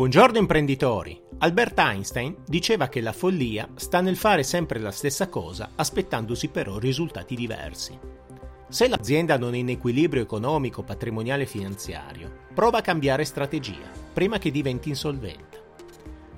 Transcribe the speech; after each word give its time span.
Buongiorno 0.00 0.38
imprenditori! 0.38 1.20
Albert 1.40 1.78
Einstein 1.78 2.36
diceva 2.46 2.88
che 2.88 3.02
la 3.02 3.12
follia 3.12 3.68
sta 3.74 4.00
nel 4.00 4.16
fare 4.16 4.42
sempre 4.44 4.78
la 4.78 4.92
stessa 4.92 5.28
cosa 5.28 5.72
aspettandosi 5.74 6.48
però 6.48 6.78
risultati 6.78 7.34
diversi. 7.34 7.98
Se 8.70 8.88
l'azienda 8.88 9.36
non 9.36 9.52
è 9.52 9.58
in 9.58 9.68
equilibrio 9.68 10.22
economico, 10.22 10.82
patrimoniale 10.82 11.42
e 11.42 11.46
finanziario, 11.46 12.32
prova 12.54 12.78
a 12.78 12.80
cambiare 12.80 13.26
strategia 13.26 13.90
prima 14.10 14.38
che 14.38 14.50
diventi 14.50 14.88
insolvente. 14.88 15.62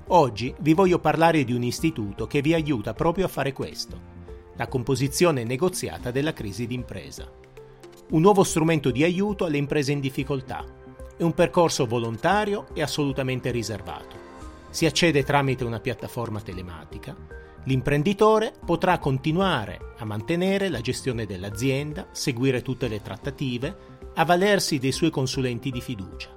Oggi 0.08 0.52
vi 0.58 0.74
voglio 0.74 0.98
parlare 0.98 1.44
di 1.44 1.52
un 1.52 1.62
istituto 1.62 2.26
che 2.26 2.40
vi 2.40 2.54
aiuta 2.54 2.94
proprio 2.94 3.26
a 3.26 3.28
fare 3.28 3.52
questo, 3.52 3.96
la 4.56 4.66
composizione 4.66 5.44
negoziata 5.44 6.10
della 6.10 6.32
crisi 6.32 6.66
d'impresa. 6.66 7.30
Un 8.10 8.22
nuovo 8.22 8.42
strumento 8.42 8.90
di 8.90 9.04
aiuto 9.04 9.44
alle 9.44 9.58
imprese 9.58 9.92
in 9.92 10.00
difficoltà 10.00 10.80
è 11.16 11.22
un 11.22 11.34
percorso 11.34 11.86
volontario 11.86 12.66
e 12.74 12.82
assolutamente 12.82 13.50
riservato. 13.50 14.16
Si 14.70 14.86
accede 14.86 15.22
tramite 15.22 15.64
una 15.64 15.80
piattaforma 15.80 16.40
telematica. 16.40 17.14
L'imprenditore 17.64 18.52
potrà 18.64 18.98
continuare 18.98 19.94
a 19.98 20.04
mantenere 20.04 20.68
la 20.68 20.80
gestione 20.80 21.26
dell'azienda, 21.26 22.08
seguire 22.10 22.62
tutte 22.62 22.88
le 22.88 23.00
trattative, 23.02 23.76
avvalersi 24.14 24.78
dei 24.78 24.92
suoi 24.92 25.10
consulenti 25.10 25.70
di 25.70 25.80
fiducia. 25.80 26.28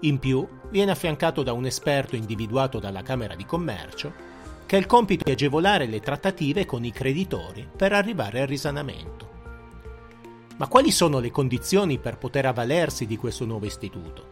In 0.00 0.18
più, 0.18 0.46
viene 0.70 0.90
affiancato 0.90 1.42
da 1.42 1.52
un 1.52 1.66
esperto 1.66 2.16
individuato 2.16 2.80
dalla 2.80 3.02
Camera 3.02 3.36
di 3.36 3.44
Commercio 3.44 4.30
che 4.66 4.76
ha 4.76 4.80
il 4.80 4.86
compito 4.86 5.24
di 5.24 5.32
agevolare 5.32 5.86
le 5.86 6.00
trattative 6.00 6.64
con 6.64 6.84
i 6.84 6.90
creditori 6.90 7.68
per 7.76 7.92
arrivare 7.92 8.40
al 8.40 8.46
risanamento. 8.46 9.21
Ma 10.62 10.68
quali 10.68 10.92
sono 10.92 11.18
le 11.18 11.32
condizioni 11.32 11.98
per 11.98 12.18
poter 12.18 12.46
avvalersi 12.46 13.04
di 13.04 13.16
questo 13.16 13.44
nuovo 13.44 13.66
istituto? 13.66 14.28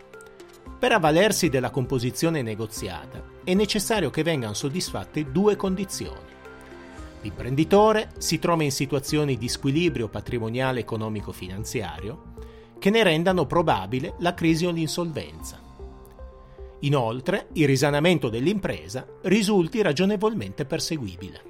Per 0.78 0.92
avvalersi 0.92 1.48
della 1.48 1.70
composizione 1.70 2.40
negoziata 2.40 3.20
è 3.42 3.52
necessario 3.52 4.10
che 4.10 4.22
vengano 4.22 4.54
soddisfatte 4.54 5.32
due 5.32 5.56
condizioni. 5.56 6.30
L'imprenditore 7.22 8.10
si 8.18 8.38
trova 8.38 8.62
in 8.62 8.70
situazioni 8.70 9.38
di 9.38 9.48
squilibrio 9.48 10.06
patrimoniale 10.06 10.78
economico-finanziario 10.78 12.34
che 12.78 12.90
ne 12.90 13.02
rendano 13.02 13.46
probabile 13.46 14.14
la 14.20 14.32
crisi 14.32 14.66
o 14.66 14.70
l'insolvenza. 14.70 15.60
Inoltre, 16.82 17.48
il 17.54 17.66
risanamento 17.66 18.28
dell'impresa 18.28 19.04
risulti 19.22 19.82
ragionevolmente 19.82 20.64
perseguibile. 20.64 21.42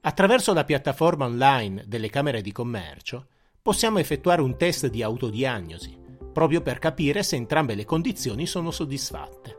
Attraverso 0.00 0.52
la 0.52 0.64
piattaforma 0.64 1.26
online 1.26 1.84
delle 1.86 2.10
Camere 2.10 2.40
di 2.40 2.50
Commercio, 2.50 3.28
possiamo 3.66 3.98
effettuare 3.98 4.42
un 4.42 4.56
test 4.56 4.86
di 4.86 5.02
autodiagnosi, 5.02 5.98
proprio 6.32 6.60
per 6.60 6.78
capire 6.78 7.24
se 7.24 7.34
entrambe 7.34 7.74
le 7.74 7.84
condizioni 7.84 8.46
sono 8.46 8.70
soddisfatte. 8.70 9.56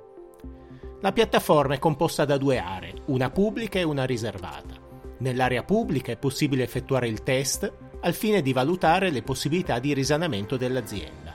La 1.01 1.11
piattaforma 1.11 1.73
è 1.73 1.77
composta 1.77 2.23
da 2.23 2.37
due 2.37 2.57
aree, 2.57 2.93
una 3.07 3.29
pubblica 3.29 3.79
e 3.79 3.83
una 3.83 4.05
riservata. 4.05 4.75
Nell'area 5.17 5.63
pubblica 5.63 6.13
è 6.13 6.17
possibile 6.17 6.63
effettuare 6.63 7.09
il 7.09 7.21
test 7.21 7.69
al 7.99 8.13
fine 8.13 8.41
di 8.41 8.53
valutare 8.53 9.09
le 9.09 9.23
possibilità 9.23 9.77
di 9.79 9.93
risanamento 9.93 10.55
dell'azienda. 10.55 11.33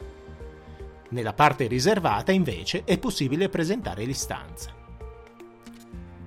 Nella 1.10 1.34
parte 1.34 1.66
riservata 1.66 2.32
invece 2.32 2.84
è 2.84 2.96
possibile 2.96 3.50
presentare 3.50 4.06
l'istanza. 4.06 4.81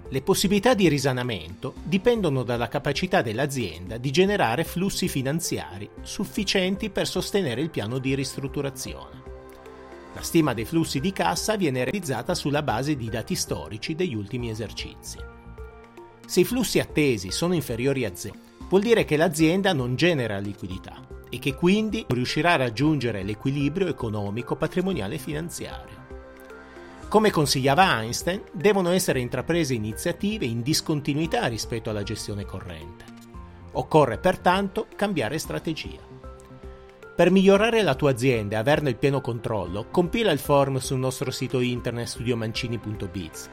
Le 0.08 0.22
possibilità 0.22 0.76
di 0.76 0.88
risanamento 0.88 1.74
dipendono 1.84 2.44
dalla 2.44 2.68
capacità 2.68 3.24
dell'azienda 3.24 3.98
di 3.98 4.12
generare 4.12 4.64
flussi 4.64 5.08
finanziari 5.08 5.90
sufficienti 6.02 6.92
per 6.92 7.08
sostenere 7.08 7.62
il 7.62 7.72
piano 7.72 7.98
di 7.98 8.14
ristrutturazione. 8.14 9.24
La 10.14 10.22
stima 10.22 10.54
dei 10.54 10.64
flussi 10.64 11.00
di 11.00 11.12
cassa 11.12 11.56
viene 11.58 11.84
realizzata 11.84 12.36
sulla 12.36 12.62
base 12.62 12.96
di 12.96 13.10
dati 13.10 13.34
storici 13.34 13.96
degli 13.96 14.14
ultimi 14.14 14.50
esercizi. 14.52 15.18
Se 16.26 16.40
i 16.40 16.46
flussi 16.46 16.80
attesi 16.80 17.32
sono 17.32 17.56
inferiori 17.56 18.06
a 18.06 18.16
zero, 18.16 18.36
vuol 18.70 18.82
dire 18.82 19.06
che 19.06 19.18
l'azienda 19.18 19.74
non 19.74 19.96
genera 19.96 20.38
liquidità 20.38 21.06
e 21.30 21.40
che 21.40 21.56
quindi 21.56 22.06
non 22.08 22.18
riuscirà 22.18 22.54
a 22.54 22.58
raggiungere 22.58 23.24
l'equilibrio 23.24 23.88
economico, 23.88 24.56
patrimoniale 24.56 25.16
e 25.16 25.20
finanziario. 25.20 26.05
Come 27.08 27.30
consigliava 27.30 28.00
Einstein, 28.00 28.42
devono 28.52 28.90
essere 28.90 29.20
intraprese 29.20 29.74
iniziative 29.74 30.46
in 30.46 30.62
discontinuità 30.62 31.46
rispetto 31.46 31.90
alla 31.90 32.04
gestione 32.04 32.46
corrente. 32.46 33.06
Occorre 33.74 34.18
pertanto 34.18 34.88
cambiare 34.96 35.38
strategia. 35.38 36.00
Per 37.16 37.32
migliorare 37.32 37.84
la 37.84 37.96
tua 37.96 38.12
azienda 38.12 38.58
e 38.58 38.60
averne 38.60 38.90
il 38.90 38.98
pieno 38.98 39.22
controllo, 39.22 39.86
compila 39.90 40.32
il 40.32 40.40
form 40.40 40.78
sul 40.78 40.98
nostro 40.98 41.32
sito 41.32 41.62
internet 41.62 42.08
studiomancini.biz. 42.08 43.50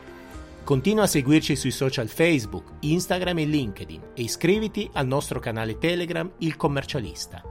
Continua 0.65 1.05
a 1.05 1.09
seguirci 1.09 1.55
sui 1.55 1.71
social 1.71 2.09
Facebook, 2.09 2.73
Instagram 2.81 3.39
e 3.39 3.45
LinkedIn 3.45 4.01
e 4.15 4.23
iscriviti 4.23 4.89
al 4.95 5.07
nostro 5.07 5.39
canale 5.39 5.79
Telegram 5.79 6.29
Il 6.39 6.57
Commercialista. 6.57 7.43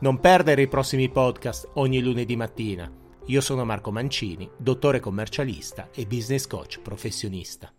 Non 0.00 0.20
perdere 0.20 0.62
i 0.62 0.68
prossimi 0.68 1.08
podcast 1.08 1.70
ogni 1.74 2.00
lunedì 2.00 2.36
mattina 2.36 2.97
io 3.28 3.42
sono 3.42 3.66
Marco 3.66 3.90
Mancini, 3.90 4.48
dottore 4.56 5.00
commercialista 5.00 5.90
e 5.92 6.06
business 6.06 6.46
coach 6.46 6.80
professionista. 6.80 7.70